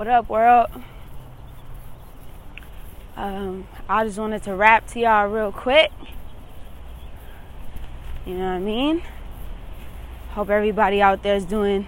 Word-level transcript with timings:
What 0.00 0.08
up, 0.08 0.30
world? 0.30 0.68
Um, 3.16 3.68
I 3.86 4.06
just 4.06 4.18
wanted 4.18 4.42
to 4.44 4.54
rap 4.54 4.86
to 4.92 5.00
y'all 5.00 5.28
real 5.28 5.52
quick. 5.52 5.90
You 8.24 8.32
know 8.32 8.46
what 8.46 8.52
I 8.52 8.58
mean? 8.60 9.02
Hope 10.30 10.48
everybody 10.48 11.02
out 11.02 11.22
there 11.22 11.36
is 11.36 11.44
doing 11.44 11.86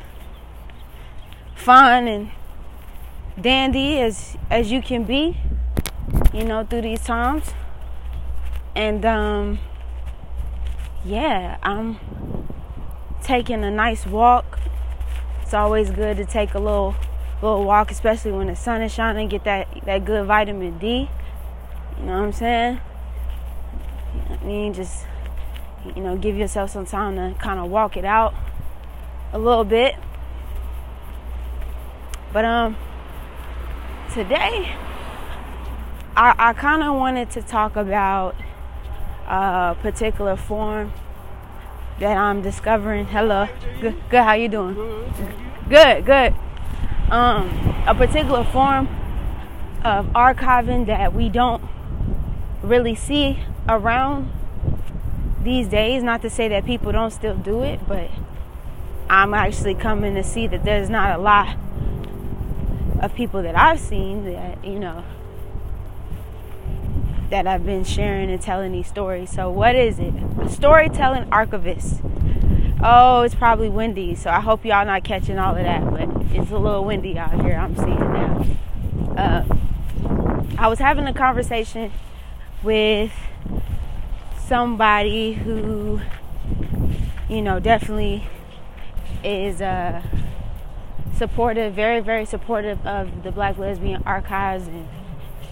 fun 1.54 2.06
and 2.06 2.33
dandy 3.40 3.98
as 4.01 4.37
as 4.51 4.71
you 4.71 4.83
can 4.83 5.04
be, 5.04 5.38
you 6.35 6.44
know, 6.44 6.67
through 6.67 6.83
these 6.83 7.03
times. 7.03 7.54
And 8.76 9.06
um 9.06 9.58
yeah, 11.03 11.56
I'm 11.63 11.97
taking 13.22 13.65
a 13.65 13.71
nice 13.71 14.04
walk. 14.04 14.58
It's 15.40 15.54
always 15.54 15.90
good 15.90 16.19
to 16.19 16.27
take 16.27 16.52
a 16.52 16.59
little 16.59 16.95
little 17.43 17.65
walk, 17.65 17.91
especially 17.91 18.33
when 18.33 18.47
the 18.47 18.56
sun 18.56 18.83
is 18.83 18.93
shining, 18.93 19.29
get 19.29 19.45
that 19.45 19.69
that 19.85 20.05
good 20.05 20.27
vitamin 20.27 20.79
D. 20.79 21.11
You 21.99 22.07
know 22.07 22.12
what 22.12 22.23
I'm 22.23 22.33
saying? 22.33 22.80
I 24.30 24.45
mean, 24.45 24.73
just 24.73 25.05
you 25.97 26.02
know, 26.02 26.16
give 26.16 26.37
yourself 26.37 26.71
some 26.71 26.87
time 26.87 27.16
to 27.16 27.39
kind 27.41 27.59
of 27.59 27.71
walk 27.71 27.97
it 27.97 28.05
out 28.05 28.35
a 29.33 29.39
little 29.39 29.65
bit. 29.65 29.97
But 32.33 32.45
um 32.45 32.77
today 34.13 34.77
I, 36.15 36.35
I 36.38 36.52
kind 36.52 36.83
of 36.83 36.95
wanted 36.95 37.30
to 37.30 37.43
talk 37.43 37.74
about 37.74 38.37
a 39.27 39.77
particular 39.80 40.37
form 40.37 40.93
that 41.99 42.16
I'm 42.16 42.43
discovering. 42.43 43.07
Hello, 43.07 43.49
good, 43.80 43.97
good. 44.11 44.23
How 44.23 44.35
you 44.35 44.49
doing? 44.49 44.74
Good, 45.69 46.05
good. 46.05 46.35
Um, 47.12 47.84
a 47.87 47.95
particular 47.95 48.43
form 48.43 48.89
of 49.84 50.07
archiving 50.15 50.87
that 50.87 51.13
we 51.13 51.29
don't 51.29 51.63
really 52.63 52.95
see 52.95 53.38
around 53.68 54.32
these 55.43 55.68
days. 55.68 56.02
Not 56.02 56.23
to 56.23 56.30
say 56.30 56.49
that 56.49 56.65
people 56.65 56.90
don't 56.90 57.10
still 57.10 57.37
do 57.37 57.63
it, 57.65 57.87
but 57.87 58.09
I'm 59.10 59.35
actually 59.35 59.74
coming 59.74 60.15
to 60.15 60.24
see 60.24 60.46
that 60.46 60.65
there's 60.65 60.88
not 60.88 61.18
a 61.18 61.23
lot 61.23 61.59
of 63.01 63.15
people 63.15 63.43
that 63.43 63.59
I've 63.59 63.80
seen 63.80 64.24
that, 64.33 64.64
you 64.64 64.78
know, 64.78 65.05
that 67.28 67.46
I've 67.46 67.66
been 67.66 67.84
sharing 67.84 68.30
and 68.30 68.40
telling 68.40 68.72
these 68.72 68.86
stories. 68.86 69.30
So, 69.30 69.50
what 69.50 69.77
is 69.77 69.98
it? 69.98 70.14
A 70.40 70.48
storytelling 70.48 71.30
archivist. 71.30 72.00
Oh, 72.83 73.20
it's 73.20 73.34
probably 73.34 73.68
windy, 73.68 74.14
so 74.14 74.30
I 74.30 74.40
hope 74.40 74.64
y'all 74.64 74.86
not 74.86 75.05
catching 75.05 75.38
all 75.38 75.55
of 75.55 75.62
that, 75.62 75.90
but 75.90 76.11
it's 76.30 76.50
a 76.50 76.58
little 76.58 76.84
windy 76.84 77.18
out 77.18 77.40
here. 77.42 77.54
I'm 77.54 77.76
seeing 77.76 77.98
now. 77.98 78.46
Uh, 79.16 79.44
I 80.58 80.68
was 80.68 80.78
having 80.78 81.06
a 81.06 81.14
conversation 81.14 81.90
with 82.62 83.12
somebody 84.46 85.32
who, 85.32 86.00
you 87.28 87.42
know, 87.42 87.58
definitely 87.58 88.26
is 89.24 89.60
uh, 89.60 90.02
supportive, 91.16 91.74
very, 91.74 92.00
very 92.00 92.24
supportive 92.24 92.84
of 92.86 93.22
the 93.22 93.32
Black 93.32 93.58
Lesbian 93.58 94.02
Archives, 94.04 94.66
and 94.66 94.88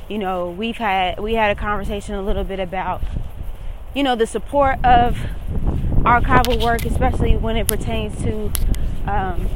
you 0.08 0.18
know, 0.18 0.50
we've 0.50 0.76
had 0.76 1.20
we 1.20 1.34
had 1.34 1.56
a 1.56 1.60
conversation 1.60 2.14
a 2.14 2.22
little 2.22 2.44
bit 2.44 2.58
about, 2.58 3.02
you 3.94 4.02
know, 4.02 4.16
the 4.16 4.26
support 4.26 4.84
of 4.84 5.16
archival 6.02 6.62
work, 6.62 6.84
especially 6.84 7.36
when 7.36 7.56
it 7.56 7.68
pertains 7.68 8.20
to, 8.22 8.50
um, 9.11 9.48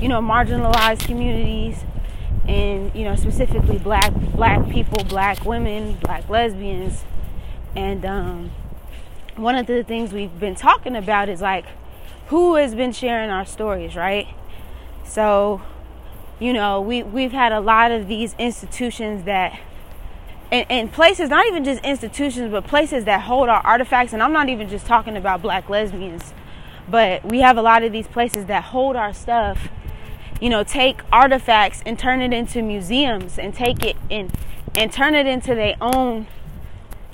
you 0.00 0.08
know, 0.08 0.20
marginalized 0.20 1.04
communities, 1.06 1.84
and 2.46 2.94
you 2.94 3.04
know, 3.04 3.16
specifically 3.16 3.78
black 3.78 4.12
black 4.14 4.68
people, 4.70 5.04
black 5.04 5.44
women, 5.44 5.94
black 6.02 6.28
lesbians, 6.28 7.04
and 7.74 8.04
um, 8.04 8.50
one 9.36 9.56
of 9.56 9.66
the 9.66 9.82
things 9.82 10.12
we've 10.12 10.38
been 10.38 10.54
talking 10.54 10.94
about 10.96 11.28
is 11.28 11.40
like 11.40 11.66
who 12.28 12.54
has 12.54 12.74
been 12.74 12.92
sharing 12.92 13.30
our 13.30 13.44
stories, 13.44 13.96
right? 13.96 14.28
So, 15.04 15.60
you 16.38 16.52
know, 16.52 16.80
we 16.80 17.02
we've 17.02 17.32
had 17.32 17.52
a 17.52 17.60
lot 17.60 17.90
of 17.90 18.06
these 18.06 18.34
institutions 18.38 19.24
that 19.24 19.58
and, 20.52 20.66
and, 20.68 20.92
places, 20.92 21.30
not 21.30 21.46
even 21.46 21.62
just 21.62 21.82
institutions, 21.84 22.50
but 22.50 22.66
places 22.66 23.04
that 23.04 23.20
hold 23.22 23.48
our 23.48 23.64
artifacts. 23.64 24.12
And 24.12 24.20
I'm 24.20 24.32
not 24.32 24.48
even 24.48 24.68
just 24.68 24.84
talking 24.84 25.16
about 25.16 25.42
black 25.42 25.68
lesbians, 25.68 26.34
but 26.90 27.24
we 27.24 27.40
have 27.40 27.56
a 27.56 27.62
lot 27.62 27.82
of 27.82 27.92
these 27.92 28.08
places 28.08 28.46
that 28.46 28.64
hold 28.64 28.96
our 28.96 29.12
stuff, 29.12 29.68
you 30.40 30.48
know, 30.48 30.64
take 30.64 31.00
artifacts 31.12 31.82
and 31.86 31.98
turn 31.98 32.20
it 32.20 32.32
into 32.32 32.62
museums 32.62 33.38
and 33.38 33.54
take 33.54 33.84
it 33.84 33.96
and, 34.10 34.32
and 34.74 34.92
turn 34.92 35.14
it 35.14 35.26
into 35.26 35.54
their 35.54 35.76
own 35.80 36.26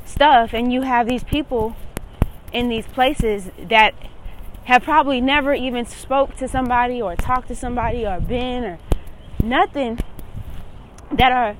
stuff. 0.04 0.52
And 0.54 0.72
you 0.72 0.82
have 0.82 1.06
these 1.06 1.24
people 1.24 1.76
in 2.52 2.68
these 2.68 2.86
places 2.86 3.50
that 3.58 3.94
have 4.64 4.82
probably 4.82 5.20
never 5.20 5.54
even 5.54 5.84
spoke 5.84 6.36
to 6.36 6.48
somebody 6.48 7.00
or 7.00 7.14
talked 7.14 7.48
to 7.48 7.54
somebody 7.54 8.06
or 8.06 8.18
been 8.20 8.64
or 8.64 8.78
nothing 9.42 9.98
that 11.12 11.30
are, 11.30 11.56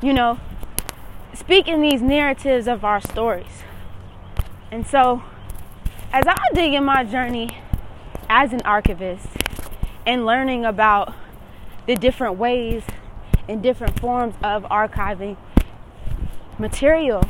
you 0.00 0.12
know, 0.12 0.38
speaking 1.34 1.82
these 1.82 2.00
narratives 2.00 2.66
of 2.66 2.84
our 2.84 3.00
stories. 3.00 3.64
And 4.70 4.86
so, 4.86 5.22
as 6.12 6.26
I 6.26 6.36
dig 6.54 6.74
in 6.74 6.84
my 6.84 7.04
journey 7.04 7.56
as 8.28 8.52
an 8.52 8.60
archivist 8.62 9.26
and 10.06 10.26
learning 10.26 10.64
about 10.64 11.14
the 11.86 11.94
different 11.94 12.36
ways 12.36 12.82
and 13.48 13.62
different 13.62 13.98
forms 14.00 14.34
of 14.42 14.64
archiving 14.64 15.36
material 16.58 17.22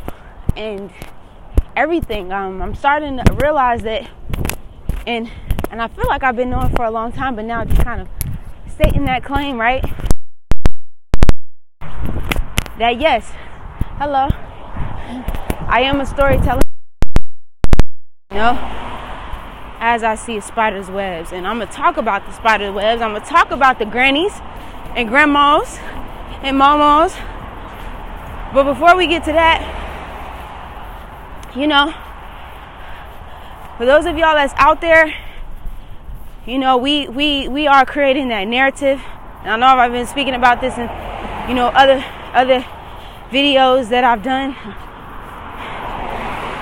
and 0.57 0.91
everything, 1.77 2.33
um, 2.33 2.63
I'm 2.63 2.75
starting 2.75 3.19
to 3.19 3.35
realize 3.35 3.83
that, 3.83 4.09
and 5.07 5.31
and 5.71 5.81
I 5.81 5.89
feel 5.89 6.07
like 6.09 6.23
I've 6.23 6.37
been 6.37 6.51
knowing 6.51 6.75
for 6.75 6.85
a 6.85 6.91
long 6.91 7.13
time, 7.13 7.37
but 7.37 7.45
now 7.45 7.65
just 7.65 7.83
kind 7.83 8.01
of 8.01 8.09
stating 8.67 9.05
that 9.05 9.23
claim, 9.23 9.61
right? 9.61 9.85
That 12.79 12.99
yes, 12.99 13.33
Hello. 14.01 14.29
I 15.69 15.83
am 15.83 16.01
a 16.01 16.07
storyteller. 16.07 16.63
You 18.31 18.37
know, 18.37 18.59
as 19.81 20.05
I 20.05 20.15
see 20.15 20.39
spider's 20.41 20.89
webs, 20.89 21.33
and 21.33 21.47
I'm 21.47 21.59
gonna 21.59 21.71
talk 21.71 21.97
about 21.97 22.27
the 22.27 22.33
spider's 22.33 22.73
webs. 22.73 23.03
I'm 23.03 23.13
gonna 23.13 23.25
talk 23.25 23.51
about 23.51 23.79
the 23.79 23.85
grannies 23.85 24.33
and 24.95 25.09
grandmas 25.09 25.79
and 26.43 26.57
mamas. 26.57 27.13
But 28.55 28.65
before 28.65 28.97
we 28.97 29.09
get 29.09 29.25
to 29.25 29.33
that, 29.33 29.67
you 31.57 31.67
know, 31.67 31.93
for 33.77 33.85
those 33.85 34.07
of 34.07 34.17
y'all 34.17 34.37
that's 34.37 34.55
out 34.57 34.81
there, 34.81 35.13
you 36.47 36.59
know, 36.59 36.77
we 36.77 37.09
we 37.09 37.49
we 37.49 37.67
are 37.67 37.85
creating 37.85 38.29
that 38.29 38.45
narrative. 38.45 39.01
And 39.43 39.51
I 39.51 39.57
know 39.57 39.67
I've 39.67 39.91
been 39.91 40.07
speaking 40.07 40.35
about 40.35 40.61
this 40.61 40.79
in, 40.79 40.89
you 41.49 41.55
know, 41.55 41.69
other 41.75 42.05
other 42.33 42.65
videos 43.33 43.89
that 43.89 44.05
I've 44.05 44.23
done 44.23 44.55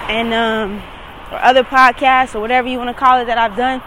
and 0.09 0.33
um, 0.33 0.83
or 1.31 1.39
other 1.39 1.63
podcasts 1.63 2.35
or 2.35 2.41
whatever 2.41 2.69
you 2.69 2.79
want 2.79 2.89
to 2.89 2.95
call 2.95 3.21
it 3.21 3.27
that 3.27 3.39
I've 3.39 3.57
done. 3.57 3.83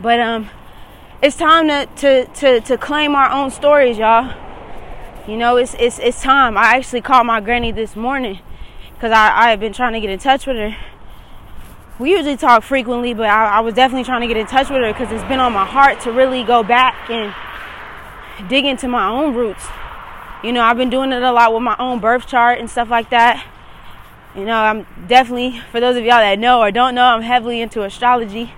But 0.00 0.20
um, 0.20 0.50
it's 1.22 1.36
time 1.36 1.68
to, 1.68 1.86
to, 1.96 2.26
to, 2.26 2.60
to 2.60 2.78
claim 2.78 3.14
our 3.14 3.30
own 3.30 3.50
stories, 3.50 3.98
y'all. 3.98 4.34
You 5.26 5.38
know, 5.38 5.56
it's 5.56 5.72
it's 5.78 5.98
it's 6.00 6.20
time. 6.20 6.58
I 6.58 6.76
actually 6.76 7.00
called 7.00 7.26
my 7.26 7.40
granny 7.40 7.72
this 7.72 7.96
morning 7.96 8.40
because 8.92 9.10
I 9.10 9.46
I 9.46 9.50
have 9.50 9.60
been 9.60 9.72
trying 9.72 9.94
to 9.94 10.00
get 10.00 10.10
in 10.10 10.18
touch 10.18 10.46
with 10.46 10.56
her. 10.56 10.76
We 11.98 12.10
usually 12.10 12.36
talk 12.36 12.62
frequently, 12.62 13.14
but 13.14 13.30
I, 13.30 13.46
I 13.46 13.60
was 13.60 13.72
definitely 13.72 14.04
trying 14.04 14.20
to 14.20 14.26
get 14.26 14.36
in 14.36 14.46
touch 14.46 14.68
with 14.68 14.82
her 14.82 14.92
because 14.92 15.10
it's 15.10 15.26
been 15.26 15.40
on 15.40 15.54
my 15.54 15.64
heart 15.64 16.00
to 16.00 16.12
really 16.12 16.44
go 16.44 16.62
back 16.62 17.08
and 17.08 17.34
dig 18.50 18.66
into 18.66 18.86
my 18.86 19.08
own 19.08 19.32
roots 19.32 19.66
you 20.44 20.52
know, 20.52 20.60
I've 20.62 20.76
been 20.76 20.90
doing 20.90 21.10
it 21.10 21.22
a 21.22 21.32
lot 21.32 21.54
with 21.54 21.62
my 21.62 21.74
own 21.78 22.00
birth 22.00 22.26
chart 22.26 22.58
and 22.58 22.70
stuff 22.70 22.90
like 22.90 23.08
that. 23.08 23.42
You 24.36 24.44
know, 24.44 24.56
I'm 24.56 24.86
definitely, 25.06 25.60
for 25.70 25.78
those 25.78 25.96
of 25.96 26.02
y'all 26.02 26.18
that 26.18 26.40
know 26.40 26.60
or 26.60 26.72
don't 26.72 26.96
know, 26.96 27.04
I'm 27.04 27.22
heavily 27.22 27.60
into 27.60 27.84
astrology. 27.84 28.52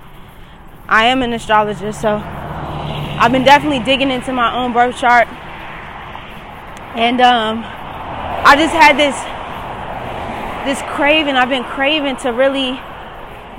I 0.88 1.06
am 1.06 1.20
an 1.20 1.34
astrologer, 1.34 1.92
so 1.92 2.16
I've 2.16 3.30
been 3.30 3.44
definitely 3.44 3.80
digging 3.80 4.10
into 4.10 4.32
my 4.32 4.54
own 4.56 4.72
birth 4.72 4.96
chart. 4.96 5.28
And 6.96 7.20
um, 7.20 7.62
I 7.62 8.56
just 8.56 8.72
had 8.72 8.96
this 8.96 9.14
this 10.66 10.80
craving. 10.96 11.36
I've 11.36 11.50
been 11.50 11.64
craving 11.64 12.16
to 12.18 12.30
really 12.30 12.80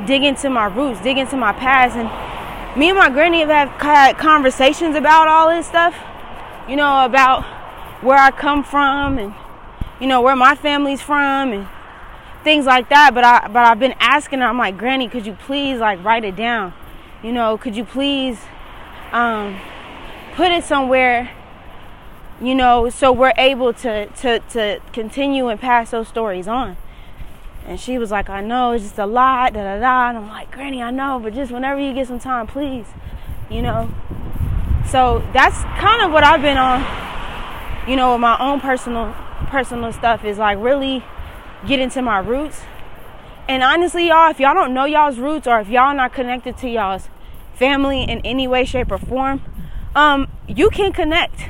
dig 0.07 0.23
into 0.23 0.49
my 0.49 0.65
roots, 0.65 0.99
dig 1.01 1.19
into 1.19 1.37
my 1.37 1.53
past. 1.53 1.95
And 1.95 2.09
me 2.79 2.89
and 2.89 2.97
my 2.97 3.11
granny 3.11 3.41
have 3.41 3.69
had 3.69 4.17
conversations 4.17 4.95
about 4.95 5.27
all 5.27 5.49
this 5.49 5.67
stuff. 5.67 5.95
You 6.67 6.77
know, 6.77 7.05
about 7.05 7.43
where 8.01 8.17
I 8.17 8.31
come 8.31 8.63
from 8.63 9.19
and 9.19 9.35
you 10.01 10.07
know 10.07 10.21
where 10.21 10.35
my 10.35 10.55
family's 10.55 11.01
from 11.01 11.53
and 11.53 11.67
things 12.47 12.65
like 12.65 12.89
that. 12.89 13.13
But 13.13 13.23
I 13.23 13.47
but 13.47 13.65
I've 13.65 13.79
been 13.79 13.95
asking 13.99 14.39
her. 14.39 14.47
I'm 14.47 14.57
like, 14.57 14.77
Granny, 14.77 15.09
could 15.09 15.25
you 15.25 15.33
please 15.33 15.79
like 15.79 16.03
write 16.03 16.23
it 16.23 16.35
down? 16.35 16.73
You 17.21 17.31
know, 17.31 17.57
could 17.57 17.75
you 17.75 17.83
please 17.83 18.39
um, 19.11 19.59
put 20.35 20.51
it 20.51 20.63
somewhere 20.63 21.31
you 22.41 22.53
know, 22.53 22.89
so 22.89 23.11
we're 23.11 23.33
able 23.37 23.73
to 23.73 24.05
to 24.07 24.39
to 24.51 24.79
continue 24.93 25.47
and 25.47 25.59
pass 25.59 25.91
those 25.91 26.07
stories 26.07 26.47
on. 26.47 26.77
And 27.65 27.79
she 27.79 27.97
was 27.97 28.11
like, 28.11 28.29
I 28.29 28.41
know, 28.41 28.71
it's 28.71 28.83
just 28.83 28.99
a 28.99 29.05
lot, 29.05 29.53
da 29.53 29.63
da 29.63 29.79
da. 29.79 30.09
And 30.09 30.17
I'm 30.19 30.27
like, 30.27 30.51
Granny, 30.51 30.81
I 30.81 30.91
know, 30.91 31.19
but 31.21 31.33
just 31.33 31.51
whenever 31.51 31.79
you 31.79 31.93
get 31.93 32.07
some 32.07 32.19
time, 32.19 32.47
please, 32.47 32.85
you 33.49 33.61
know. 33.61 33.89
So 34.89 35.27
that's 35.33 35.57
kind 35.81 36.01
of 36.03 36.11
what 36.11 36.23
I've 36.23 36.41
been 36.41 36.57
on, 36.57 37.89
you 37.89 37.95
know, 37.95 38.13
with 38.13 38.21
my 38.21 38.37
own 38.39 38.61
personal 38.61 39.13
personal 39.47 39.91
stuff 39.91 40.23
is 40.23 40.37
like 40.37 40.59
really 40.59 41.03
get 41.65 41.79
into 41.79 42.01
my 42.01 42.19
roots. 42.19 42.61
And 43.47 43.63
honestly, 43.63 44.07
y'all, 44.07 44.29
if 44.29 44.39
y'all 44.39 44.53
don't 44.53 44.73
know 44.73 44.85
y'all's 44.85 45.17
roots 45.17 45.47
or 45.47 45.59
if 45.59 45.69
y'all 45.69 45.95
not 45.95 46.13
connected 46.13 46.57
to 46.57 46.69
y'all's 46.69 47.09
family 47.55 48.03
in 48.03 48.19
any 48.25 48.47
way, 48.47 48.65
shape, 48.65 48.91
or 48.91 48.97
form, 48.97 49.41
um, 49.95 50.27
you 50.47 50.69
can 50.69 50.91
connect. 50.93 51.49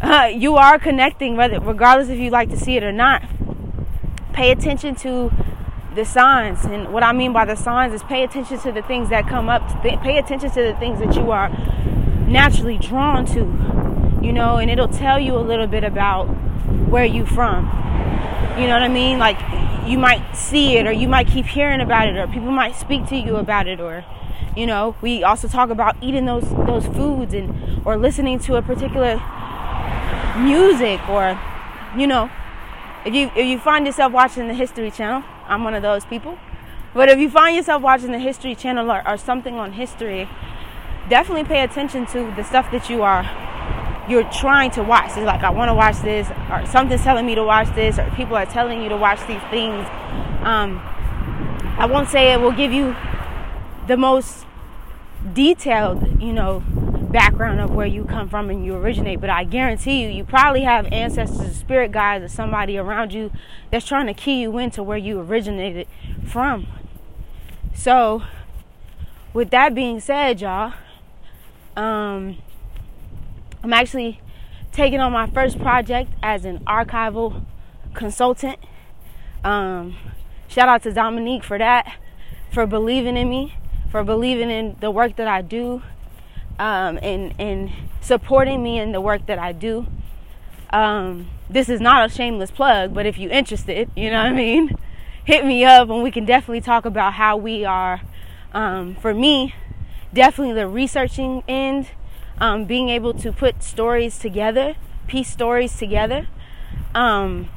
Uh, 0.00 0.24
you 0.26 0.56
are 0.56 0.80
connecting, 0.80 1.36
whether 1.36 1.60
regardless 1.60 2.08
if 2.08 2.18
you 2.18 2.28
like 2.28 2.50
to 2.50 2.56
see 2.56 2.76
it 2.76 2.82
or 2.82 2.90
not 2.90 3.22
pay 4.32 4.50
attention 4.50 4.94
to 4.94 5.30
the 5.94 6.04
signs 6.04 6.64
and 6.64 6.92
what 6.92 7.02
i 7.02 7.12
mean 7.12 7.32
by 7.32 7.44
the 7.44 7.54
signs 7.54 7.92
is 7.92 8.02
pay 8.04 8.24
attention 8.24 8.58
to 8.58 8.72
the 8.72 8.82
things 8.82 9.10
that 9.10 9.28
come 9.28 9.48
up 9.48 9.62
pay 9.82 10.16
attention 10.18 10.50
to 10.50 10.62
the 10.62 10.74
things 10.76 10.98
that 10.98 11.14
you 11.14 11.30
are 11.30 11.48
naturally 12.26 12.78
drawn 12.78 13.26
to 13.26 13.40
you 14.24 14.32
know 14.32 14.56
and 14.56 14.70
it'll 14.70 14.88
tell 14.88 15.20
you 15.20 15.36
a 15.36 15.40
little 15.40 15.66
bit 15.66 15.84
about 15.84 16.24
where 16.88 17.04
you 17.04 17.26
from 17.26 17.66
you 18.58 18.66
know 18.66 18.74
what 18.74 18.82
i 18.82 18.88
mean 18.88 19.18
like 19.18 19.38
you 19.86 19.98
might 19.98 20.34
see 20.34 20.76
it 20.76 20.86
or 20.86 20.92
you 20.92 21.08
might 21.08 21.26
keep 21.26 21.46
hearing 21.46 21.80
about 21.80 22.08
it 22.08 22.16
or 22.16 22.26
people 22.26 22.50
might 22.50 22.74
speak 22.76 23.06
to 23.06 23.16
you 23.16 23.36
about 23.36 23.66
it 23.66 23.80
or 23.80 24.04
you 24.56 24.66
know 24.66 24.94
we 25.00 25.24
also 25.24 25.48
talk 25.48 25.70
about 25.70 25.96
eating 26.02 26.26
those 26.26 26.48
those 26.66 26.86
foods 26.86 27.34
and 27.34 27.82
or 27.84 27.96
listening 27.96 28.38
to 28.38 28.56
a 28.56 28.62
particular 28.62 29.20
music 30.38 31.00
or 31.08 31.38
you 31.96 32.06
know 32.06 32.30
if 33.04 33.14
you 33.14 33.30
if 33.34 33.46
you 33.46 33.58
find 33.58 33.86
yourself 33.86 34.12
watching 34.12 34.46
the 34.48 34.54
History 34.54 34.90
Channel, 34.90 35.24
I'm 35.46 35.64
one 35.64 35.74
of 35.74 35.82
those 35.82 36.04
people. 36.04 36.38
But 36.94 37.08
if 37.08 37.18
you 37.18 37.28
find 37.30 37.56
yourself 37.56 37.82
watching 37.82 38.12
the 38.12 38.18
History 38.18 38.54
Channel 38.54 38.90
or, 38.90 39.06
or 39.08 39.16
something 39.16 39.58
on 39.58 39.72
history, 39.72 40.28
definitely 41.08 41.44
pay 41.44 41.62
attention 41.62 42.06
to 42.06 42.32
the 42.36 42.44
stuff 42.44 42.70
that 42.70 42.88
you 42.90 43.02
are 43.02 43.22
you're 44.08 44.28
trying 44.30 44.70
to 44.72 44.82
watch. 44.82 45.08
It's 45.08 45.18
like 45.18 45.42
I 45.42 45.50
want 45.50 45.68
to 45.68 45.74
watch 45.74 46.00
this, 46.02 46.28
or 46.50 46.66
something's 46.66 47.02
telling 47.02 47.26
me 47.26 47.34
to 47.34 47.44
watch 47.44 47.72
this, 47.74 47.98
or 47.98 48.10
people 48.16 48.36
are 48.36 48.46
telling 48.46 48.82
you 48.82 48.88
to 48.88 48.96
watch 48.96 49.20
these 49.26 49.42
things. 49.50 49.86
Um, 50.42 50.80
I 51.78 51.86
won't 51.86 52.08
say 52.08 52.32
it 52.32 52.40
will 52.40 52.52
give 52.52 52.72
you 52.72 52.96
the 53.86 53.96
most 53.96 54.44
detailed, 55.32 56.20
you 56.20 56.32
know, 56.32 56.62
background 57.12 57.60
of 57.60 57.70
where 57.70 57.86
you 57.86 58.04
come 58.04 58.28
from 58.28 58.50
and 58.50 58.64
you 58.64 58.74
originate, 58.74 59.20
but 59.20 59.30
I 59.30 59.44
guarantee 59.44 60.02
you, 60.02 60.08
you 60.08 60.24
probably 60.24 60.62
have 60.62 60.86
ancestors, 60.92 61.56
spirit 61.56 61.92
guides, 61.92 62.24
or 62.24 62.28
somebody 62.28 62.78
around 62.78 63.12
you 63.12 63.30
that's 63.70 63.86
trying 63.86 64.06
to 64.06 64.14
key 64.14 64.40
you 64.40 64.58
into 64.58 64.82
where 64.82 64.98
you 64.98 65.20
originated 65.20 65.86
from. 66.26 66.66
So, 67.74 68.22
with 69.34 69.50
that 69.50 69.74
being 69.74 70.00
said, 70.00 70.40
y'all, 70.40 70.72
um, 71.76 72.38
I'm 73.62 73.72
actually 73.72 74.20
taking 74.72 75.00
on 75.00 75.12
my 75.12 75.26
first 75.26 75.58
project 75.58 76.10
as 76.22 76.44
an 76.44 76.60
archival 76.60 77.44
consultant. 77.94 78.58
Um, 79.44 79.96
shout 80.48 80.68
out 80.68 80.82
to 80.84 80.92
Dominique 80.92 81.44
for 81.44 81.58
that, 81.58 81.98
for 82.50 82.66
believing 82.66 83.16
in 83.16 83.28
me, 83.28 83.54
for 83.90 84.02
believing 84.04 84.50
in 84.50 84.76
the 84.80 84.90
work 84.90 85.16
that 85.16 85.28
I 85.28 85.42
do 85.42 85.82
um, 86.58 86.98
and 87.02 87.34
and 87.38 87.70
supporting 88.00 88.62
me 88.62 88.78
in 88.78 88.92
the 88.92 89.00
work 89.00 89.26
that 89.26 89.38
I 89.38 89.52
do. 89.52 89.86
Um, 90.70 91.28
this 91.50 91.68
is 91.68 91.80
not 91.80 92.10
a 92.10 92.12
shameless 92.12 92.50
plug, 92.50 92.94
but 92.94 93.04
if 93.04 93.18
you're 93.18 93.30
interested, 93.30 93.90
you 93.94 94.10
know 94.10 94.18
what 94.18 94.32
I 94.32 94.32
mean, 94.32 94.76
hit 95.24 95.44
me 95.44 95.64
up 95.64 95.90
and 95.90 96.02
we 96.02 96.10
can 96.10 96.24
definitely 96.24 96.62
talk 96.62 96.84
about 96.84 97.14
how 97.14 97.36
we 97.36 97.64
are. 97.64 98.00
Um, 98.54 98.94
for 98.96 99.12
me, 99.12 99.54
definitely 100.14 100.54
the 100.54 100.66
researching 100.66 101.42
end, 101.46 101.88
um, 102.38 102.64
being 102.64 102.88
able 102.88 103.14
to 103.14 103.32
put 103.32 103.62
stories 103.62 104.18
together, 104.18 104.74
piece 105.06 105.30
stories 105.30 105.76
together, 105.76 106.26
um, 106.94 107.48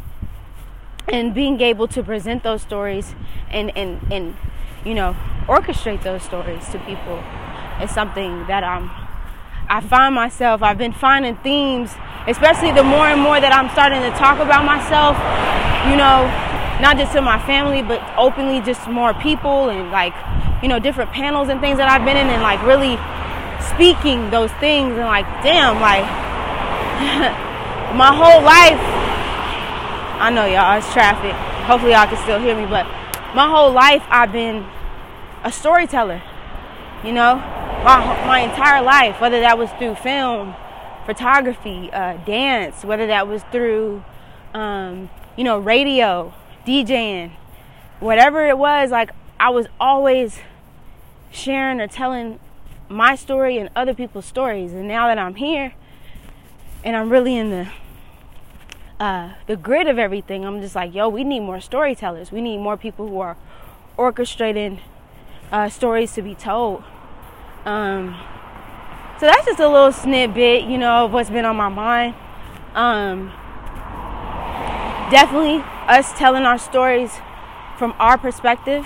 and 1.08 1.34
being 1.34 1.62
able 1.62 1.88
to 1.88 2.04
present 2.04 2.44
those 2.44 2.62
stories 2.62 3.16
and 3.50 3.76
and 3.78 4.02
and 4.12 4.36
you 4.84 4.94
know 4.94 5.16
orchestrate 5.48 6.02
those 6.04 6.24
stories 6.24 6.68
to 6.70 6.80
people 6.80 7.24
is 7.82 7.92
something 7.92 8.48
that 8.48 8.64
I'm 8.64 8.90
I 9.68 9.82
find 9.82 10.14
myself 10.16 10.62
I've 10.62 10.78
been 10.78 10.94
finding 10.94 11.38
themes, 11.38 11.92
especially 12.28 12.72
the 12.72 12.84
more 12.84 13.08
and 13.08 13.20
more 13.22 13.40
that 13.40 13.54
I'm 13.54 13.70
starting 13.70 14.02
to 14.02 14.12
talk 14.18 14.40
about 14.40 14.64
myself, 14.64 15.18
you 15.90 15.98
know, 15.98 16.30
not 16.82 16.98
just 16.98 17.14
to 17.14 17.22
my 17.22 17.40
family, 17.46 17.82
but 17.82 18.02
openly 18.18 18.62
just 18.62 18.88
more 18.88 19.14
people 19.16 19.70
and 19.70 19.92
like, 19.92 20.14
you 20.62 20.70
know, 20.70 20.78
different 20.78 21.12
panels 21.12 21.50
and 21.50 21.60
things 21.62 21.78
that 21.78 21.90
I've 21.90 22.06
been 22.06 22.18
in 22.18 22.30
and 22.30 22.44
like 22.44 22.62
really 22.62 22.98
speaking 23.76 24.30
those 24.32 24.52
things 24.54 24.94
and 24.94 25.06
like, 25.06 25.26
damn, 25.44 25.80
like 25.80 26.04
my 27.96 28.14
whole 28.16 28.42
life 28.42 28.80
I 30.18 30.30
know 30.30 30.46
y'all, 30.46 30.78
it's 30.78 30.92
traffic. 30.94 31.34
Hopefully 31.68 31.92
y'all 31.92 32.08
can 32.08 32.16
still 32.24 32.40
hear 32.40 32.56
me, 32.56 32.66
but 32.66 32.86
my 33.36 33.50
whole 33.50 33.72
life 33.72 34.02
I've 34.10 34.32
been 34.32 34.66
a 35.44 35.52
storyteller. 35.52 36.22
You 37.04 37.12
know, 37.12 37.36
my 37.36 37.98
my 38.26 38.40
entire 38.40 38.82
life, 38.82 39.20
whether 39.20 39.42
that 39.42 39.58
was 39.58 39.70
through 39.72 39.96
film, 39.96 40.56
photography, 41.06 41.92
uh, 41.92 42.16
dance, 42.26 42.86
whether 42.86 43.08
that 43.08 43.28
was 43.28 43.44
through, 43.52 44.06
um, 44.54 45.10
you 45.36 45.44
know, 45.44 45.60
radio, 45.60 46.34
DJing, 46.66 47.32
whatever 48.00 48.48
it 48.48 48.58
was, 48.58 48.90
like 48.90 49.12
I 49.38 49.50
was 49.50 49.68
always 49.82 50.40
sharing 51.30 51.82
or 51.82 51.88
telling 51.88 52.40
my 52.90 53.16
story 53.16 53.58
and 53.58 53.70
other 53.76 53.94
people's 53.94 54.26
stories. 54.26 54.74
And 54.74 54.88
now 54.88 55.08
that 55.08 55.18
I'm 55.18 55.36
here, 55.36 55.74
and 56.84 56.96
I'm 56.96 57.10
really 57.10 57.36
in 57.36 57.50
the 57.50 57.68
uh, 59.00 59.34
the 59.48 59.58
grid 59.58 59.88
of 59.88 60.00
everything, 60.00 60.46
I'm 60.46 60.62
just 60.62 60.76
like, 60.76 60.94
yo, 60.94 61.10
we 61.10 61.24
need 61.24 61.42
more 61.42 61.60
storytellers. 61.60 62.32
We 62.32 62.42
need 62.42 62.60
more 62.60 62.78
people 62.78 63.08
who 63.10 63.20
are 63.20 63.36
orchestrating 63.98 64.80
uh, 65.52 65.70
stories 65.70 66.14
to 66.14 66.22
be 66.22 66.34
told. 66.34 66.84
Um, 67.66 68.16
so 69.20 69.26
that's 69.26 69.46
just 69.46 69.60
a 69.60 69.68
little 69.68 69.92
snippet, 69.92 70.64
you 70.64 70.78
know, 70.78 71.06
of 71.06 71.14
what's 71.14 71.30
been 71.30 71.46
on 71.46 71.56
my 71.56 71.70
mind. 71.70 72.16
Um, 72.74 73.32
definitely 75.12 75.64
us 75.88 76.12
telling 76.18 76.44
our 76.44 76.58
stories 76.58 77.12
from 77.78 77.94
our 78.00 78.18
perspective. 78.18 78.86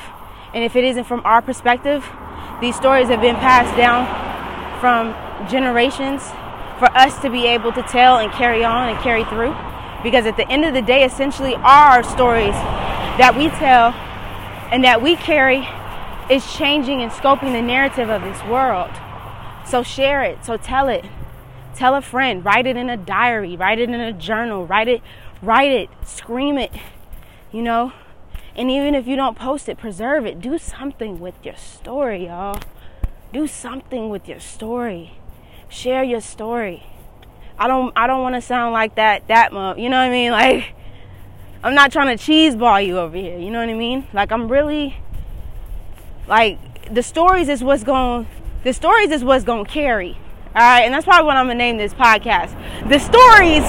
And 0.53 0.63
if 0.63 0.75
it 0.75 0.83
isn't 0.83 1.03
from 1.03 1.21
our 1.23 1.41
perspective, 1.41 2.03
these 2.61 2.75
stories 2.75 3.07
have 3.07 3.21
been 3.21 3.35
passed 3.35 3.75
down 3.77 4.05
from 4.79 5.15
generations 5.49 6.21
for 6.77 6.85
us 6.97 7.19
to 7.21 7.29
be 7.29 7.45
able 7.45 7.71
to 7.73 7.81
tell 7.83 8.17
and 8.17 8.31
carry 8.31 8.63
on 8.63 8.89
and 8.89 8.97
carry 8.99 9.23
through. 9.25 9.55
Because 10.03 10.25
at 10.25 10.37
the 10.37 10.47
end 10.49 10.65
of 10.65 10.73
the 10.73 10.81
day, 10.81 11.03
essentially, 11.03 11.55
our 11.55 12.03
stories 12.03 12.55
that 13.19 13.35
we 13.37 13.49
tell 13.49 13.91
and 14.71 14.83
that 14.83 15.01
we 15.01 15.15
carry 15.15 15.67
is 16.29 16.49
changing 16.53 17.01
and 17.01 17.11
scoping 17.11 17.53
the 17.53 17.61
narrative 17.61 18.09
of 18.09 18.21
this 18.21 18.41
world. 18.43 18.91
So 19.65 19.83
share 19.83 20.23
it. 20.23 20.45
So 20.45 20.57
tell 20.57 20.87
it. 20.87 21.05
Tell 21.75 21.95
a 21.95 22.01
friend. 22.01 22.43
Write 22.43 22.65
it 22.65 22.77
in 22.77 22.89
a 22.89 22.97
diary. 22.97 23.55
Write 23.55 23.79
it 23.79 23.89
in 23.89 23.99
a 23.99 24.13
journal. 24.13 24.65
Write 24.65 24.87
it. 24.87 25.01
Write 25.41 25.71
it. 25.71 25.89
Scream 26.05 26.57
it. 26.57 26.71
You 27.51 27.61
know? 27.61 27.93
And 28.59 28.69
even 28.69 28.93
if 28.93 29.07
you 29.07 29.15
don't 29.15 29.37
post 29.37 29.69
it, 29.69 29.77
preserve 29.77 30.25
it. 30.25 30.41
Do 30.41 30.57
something 30.57 31.21
with 31.21 31.33
your 31.45 31.55
story, 31.55 32.25
y'all. 32.25 32.59
Do 33.31 33.47
something 33.47 34.09
with 34.09 34.27
your 34.27 34.41
story. 34.41 35.13
Share 35.69 36.03
your 36.03 36.19
story. 36.19 36.83
I 37.57 37.69
don't 37.69 37.93
I 37.95 38.05
don't 38.05 38.21
want 38.21 38.35
to 38.35 38.41
sound 38.41 38.73
like 38.73 38.95
that 38.95 39.25
that 39.29 39.53
much. 39.53 39.77
You 39.77 39.87
know 39.87 39.95
what 39.95 40.03
I 40.03 40.09
mean? 40.09 40.31
Like 40.39 40.75
I'm 41.63 41.73
not 41.73 41.93
trying 41.93 42.17
to 42.17 42.21
cheeseball 42.21 42.85
you 42.85 42.99
over 42.99 43.15
here. 43.15 43.39
You 43.39 43.49
know 43.49 43.59
what 43.59 43.69
I 43.69 43.73
mean? 43.73 44.07
Like 44.11 44.29
I'm 44.33 44.49
really 44.49 44.97
like 46.27 46.93
the 46.93 47.03
stories 47.03 47.47
is 47.47 47.63
what's 47.63 47.85
going 47.85 48.27
the 48.65 48.73
stories 48.73 49.11
is 49.11 49.23
what's 49.23 49.45
going 49.45 49.65
to 49.65 49.71
carry. 49.71 50.17
All 50.53 50.61
right? 50.61 50.81
And 50.81 50.93
that's 50.93 51.05
probably 51.05 51.27
what 51.27 51.37
I'm 51.37 51.45
going 51.45 51.57
to 51.57 51.63
name 51.63 51.77
this 51.77 51.93
podcast. 51.93 52.51
The 52.89 52.99
stories 52.99 53.63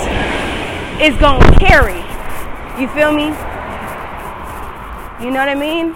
is 1.01 1.17
going 1.21 1.43
to 1.43 1.59
carry. 1.61 2.01
You 2.81 2.89
feel 2.89 3.13
me? 3.13 3.50
You 5.21 5.31
know 5.31 5.39
what 5.39 5.49
I 5.49 5.55
mean? 5.55 5.95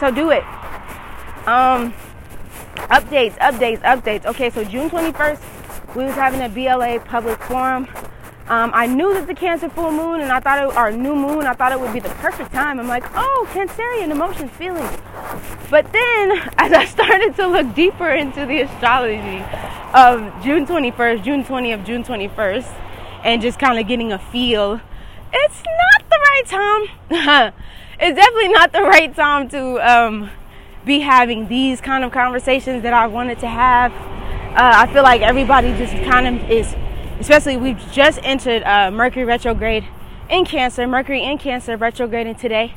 So 0.00 0.10
do 0.10 0.30
it. 0.30 0.44
Um 1.46 1.92
updates, 2.88 3.36
updates, 3.38 3.80
updates. 3.80 4.26
Okay, 4.26 4.50
so 4.50 4.64
June 4.64 4.90
21st, 4.90 5.94
we 5.96 6.04
was 6.04 6.14
having 6.14 6.40
a 6.42 6.48
BLA 6.48 7.00
public 7.00 7.38
forum 7.42 7.88
um, 8.46 8.72
I 8.74 8.86
knew 8.86 9.14
that 9.14 9.26
the 9.26 9.34
Cancer 9.34 9.70
full 9.70 9.90
moon 9.90 10.20
and 10.20 10.30
I 10.30 10.38
thought 10.38 10.58
it, 10.58 10.76
or 10.76 10.92
new 10.92 11.16
moon, 11.16 11.46
I 11.46 11.54
thought 11.54 11.72
it 11.72 11.80
would 11.80 11.94
be 11.94 12.00
the 12.00 12.10
perfect 12.10 12.52
time. 12.52 12.78
I'm 12.78 12.88
like, 12.88 13.04
oh, 13.14 13.48
Cancerian 13.52 14.10
emotions, 14.10 14.50
feelings. 14.52 14.90
But 15.70 15.90
then, 15.92 16.32
as 16.58 16.72
I 16.72 16.84
started 16.84 17.34
to 17.36 17.46
look 17.46 17.74
deeper 17.74 18.10
into 18.10 18.44
the 18.44 18.60
astrology 18.60 19.42
of 19.94 20.44
June 20.44 20.66
21st, 20.66 21.24
June 21.24 21.42
20th, 21.42 21.86
June 21.86 22.04
21st, 22.04 22.70
and 23.24 23.40
just 23.40 23.58
kind 23.58 23.78
of 23.78 23.88
getting 23.88 24.12
a 24.12 24.18
feel. 24.18 24.78
It's 25.32 25.62
not 25.64 26.10
the 26.10 26.18
right 26.20 26.90
time. 27.08 27.52
it's 28.00 28.16
definitely 28.16 28.48
not 28.48 28.72
the 28.72 28.82
right 28.82 29.14
time 29.14 29.48
to 29.50 29.78
um, 29.80 30.30
be 30.84 31.00
having 31.00 31.48
these 31.48 31.80
kind 31.80 32.04
of 32.04 32.12
conversations 32.12 32.82
that 32.82 32.92
I 32.92 33.06
wanted 33.06 33.38
to 33.40 33.48
have. 33.48 33.92
Uh, 33.92 34.72
I 34.86 34.92
feel 34.92 35.02
like 35.02 35.20
everybody 35.20 35.76
just 35.76 35.92
kind 36.04 36.26
of 36.26 36.50
is, 36.50 36.74
especially 37.20 37.56
we've 37.56 37.78
just 37.92 38.20
entered 38.22 38.62
uh, 38.62 38.90
Mercury 38.90 39.24
retrograde 39.24 39.84
in 40.28 40.44
Cancer, 40.44 40.86
Mercury 40.86 41.22
in 41.22 41.38
Cancer 41.38 41.76
retrograding 41.76 42.36
today. 42.36 42.74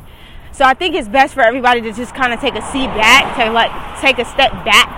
So 0.52 0.66
I 0.66 0.74
think 0.74 0.96
it's 0.96 1.08
best 1.08 1.34
for 1.34 1.42
everybody 1.42 1.82
to 1.82 1.94
just 1.94 2.16
kind 2.16 2.34
of 2.34 2.40
take 2.40 2.56
a 2.56 2.62
seat 2.72 2.88
back, 2.88 3.38
to 3.38 3.52
like 3.52 3.72
take 4.02 4.18
a 4.18 4.26
step 4.26 4.52
back, 4.66 4.90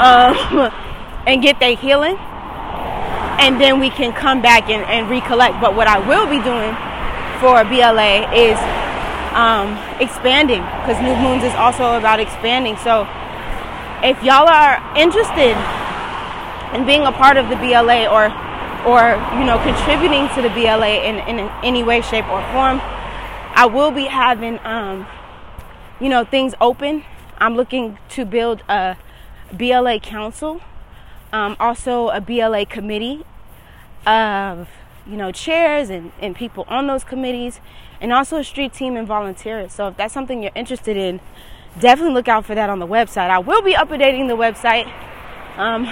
um, 0.00 0.72
and 1.26 1.42
get 1.42 1.58
their 1.58 1.76
healing, 1.76 2.16
and 2.16 3.60
then 3.60 3.80
we 3.80 3.90
can 3.90 4.12
come 4.12 4.40
back 4.40 4.68
and, 4.70 4.84
and 4.84 5.10
recollect. 5.10 5.60
But 5.60 5.74
what 5.74 5.88
I 5.88 5.98
will 5.98 6.26
be 6.26 6.42
doing 6.42 6.74
for 7.40 7.64
BLA 7.64 8.30
is 8.32 8.58
um, 9.34 9.76
expanding, 10.00 10.62
because 10.62 11.00
New 11.02 11.16
Moons 11.16 11.44
is 11.44 11.54
also 11.54 11.96
about 11.96 12.20
expanding. 12.20 12.76
So 12.78 13.02
if 14.02 14.22
y'all 14.22 14.48
are 14.48 14.78
interested 14.96 15.56
in 16.74 16.86
being 16.86 17.02
a 17.02 17.12
part 17.12 17.36
of 17.36 17.48
the 17.48 17.56
BLA 17.56 18.06
or 18.06 18.30
or 18.86 19.18
you 19.36 19.44
know 19.44 19.58
contributing 19.58 20.28
to 20.36 20.42
the 20.42 20.50
BLA 20.50 21.02
in, 21.02 21.16
in 21.28 21.50
any 21.64 21.82
way, 21.82 22.00
shape, 22.00 22.28
or 22.28 22.40
form 22.52 22.80
I 23.58 23.66
will 23.66 23.90
be 23.90 24.04
having, 24.04 24.60
um, 24.64 25.04
you 26.00 26.08
know, 26.08 26.24
things 26.24 26.54
open. 26.60 27.02
I'm 27.38 27.56
looking 27.56 27.98
to 28.10 28.24
build 28.24 28.62
a 28.68 28.96
BLA 29.52 29.98
council, 29.98 30.60
um, 31.32 31.56
also 31.58 32.08
a 32.10 32.20
BLA 32.20 32.66
committee 32.66 33.24
of, 34.06 34.68
you 35.08 35.16
know, 35.16 35.32
chairs 35.32 35.90
and, 35.90 36.12
and 36.20 36.36
people 36.36 36.64
on 36.68 36.86
those 36.86 37.04
committees, 37.04 37.60
and 38.00 38.12
also 38.12 38.38
a 38.38 38.44
street 38.44 38.72
team 38.72 38.96
and 38.96 39.06
volunteers. 39.06 39.72
So 39.72 39.88
if 39.88 39.96
that's 39.96 40.14
something 40.14 40.42
you're 40.42 40.52
interested 40.54 40.96
in, 40.96 41.20
definitely 41.80 42.14
look 42.14 42.28
out 42.28 42.44
for 42.44 42.54
that 42.54 42.70
on 42.70 42.78
the 42.78 42.86
website. 42.86 43.30
I 43.30 43.38
will 43.38 43.62
be 43.62 43.74
updating 43.74 44.28
the 44.28 44.36
website. 44.36 44.92
Um, 45.56 45.86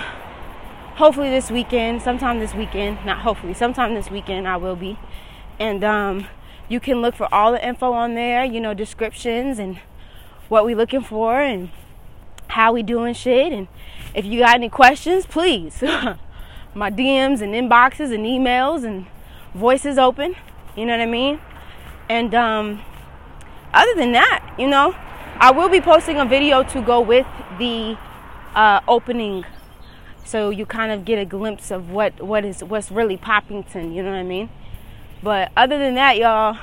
hopefully 0.96 1.30
this 1.30 1.50
weekend, 1.50 2.02
sometime 2.02 2.38
this 2.38 2.54
weekend, 2.54 3.04
not 3.04 3.18
hopefully, 3.18 3.54
sometime 3.54 3.94
this 3.94 4.10
weekend 4.10 4.46
I 4.46 4.56
will 4.56 4.76
be. 4.76 4.98
And 5.58 5.82
um, 5.82 6.26
you 6.68 6.80
can 6.80 7.00
look 7.00 7.14
for 7.14 7.32
all 7.32 7.52
the 7.52 7.66
info 7.66 7.92
on 7.92 8.14
there, 8.14 8.44
you 8.44 8.60
know, 8.60 8.74
descriptions 8.74 9.58
and 9.58 9.80
what 10.48 10.64
we 10.64 10.74
looking 10.74 11.02
for 11.02 11.40
and 11.40 11.70
how 12.48 12.72
we 12.72 12.82
doing 12.82 13.14
shit. 13.14 13.52
And 13.52 13.68
if 14.14 14.24
you 14.24 14.40
got 14.40 14.54
any 14.54 14.68
questions, 14.68 15.26
please. 15.26 15.82
My 16.76 16.90
DMs 16.90 17.40
and 17.40 17.54
inboxes 17.54 18.12
and 18.12 18.26
emails 18.26 18.84
and 18.84 19.06
voices 19.54 19.96
open. 19.96 20.36
You 20.76 20.84
know 20.84 20.92
what 20.92 21.00
I 21.00 21.06
mean? 21.06 21.40
And 22.10 22.34
um, 22.34 22.82
other 23.72 23.94
than 23.94 24.12
that, 24.12 24.54
you 24.58 24.68
know, 24.68 24.94
I 25.40 25.52
will 25.52 25.70
be 25.70 25.80
posting 25.80 26.18
a 26.18 26.26
video 26.26 26.62
to 26.64 26.82
go 26.82 27.00
with 27.00 27.26
the 27.58 27.96
uh, 28.54 28.80
opening, 28.86 29.46
so 30.26 30.50
you 30.50 30.66
kind 30.66 30.92
of 30.92 31.06
get 31.06 31.18
a 31.18 31.24
glimpse 31.24 31.70
of 31.70 31.90
what 31.90 32.20
what 32.20 32.44
is 32.44 32.62
what's 32.62 32.90
really 32.90 33.16
Poppington. 33.16 33.94
You 33.94 34.02
know 34.02 34.10
what 34.10 34.18
I 34.18 34.22
mean? 34.22 34.50
But 35.22 35.52
other 35.56 35.78
than 35.78 35.94
that, 35.94 36.18
y'all, 36.18 36.58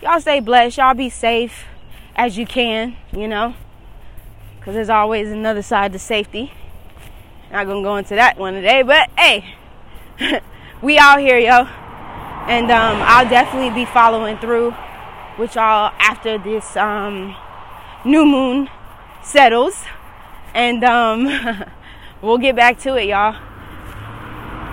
y'all 0.00 0.20
stay 0.20 0.38
blessed. 0.38 0.78
Y'all 0.78 0.94
be 0.94 1.10
safe 1.10 1.64
as 2.14 2.38
you 2.38 2.46
can, 2.46 2.96
you 3.12 3.26
know, 3.26 3.54
because 4.60 4.74
there's 4.74 4.90
always 4.90 5.32
another 5.32 5.62
side 5.62 5.92
to 5.92 5.98
safety. 5.98 6.52
Not 7.52 7.66
gonna 7.66 7.82
go 7.82 7.96
into 7.96 8.14
that 8.14 8.36
one 8.38 8.54
today, 8.54 8.82
but 8.82 9.10
hey, 9.16 9.54
we 10.82 10.98
out 10.98 11.20
here, 11.20 11.38
yo. 11.38 11.64
And 12.46 12.70
um, 12.70 12.98
I'll 13.02 13.28
definitely 13.28 13.70
be 13.70 13.84
following 13.84 14.36
through 14.38 14.74
with 15.38 15.54
y'all 15.54 15.92
after 15.98 16.36
this 16.38 16.76
um, 16.76 17.34
new 18.04 18.26
moon 18.26 18.68
settles. 19.22 19.84
And 20.54 20.84
um, 20.84 21.64
we'll 22.22 22.38
get 22.38 22.54
back 22.54 22.78
to 22.80 22.96
it, 22.96 23.08
y'all. 23.08 23.32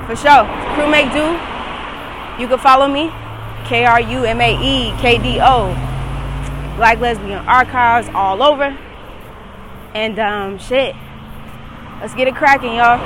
For 0.08 0.16
sure. 0.16 0.46
Crew 0.76 0.90
make 0.90 1.12
do. 1.14 1.38
You 2.42 2.48
can 2.48 2.58
follow 2.60 2.88
me, 2.88 3.12
K 3.66 3.86
R 3.86 4.02
U 4.02 4.26
M 4.26 4.42
A 4.42 4.54
E 4.56 4.92
K 5.00 5.18
D 5.18 5.40
O, 5.40 5.74
Black 6.76 7.00
Lesbian 7.00 7.46
Archives 7.46 8.10
all 8.14 8.42
over. 8.42 8.78
And 9.94 10.18
um, 10.18 10.58
shit, 10.58 10.96
let's 12.02 12.16
get 12.16 12.28
it 12.28 12.36
cracking, 12.36 12.74
y'all. 12.74 13.00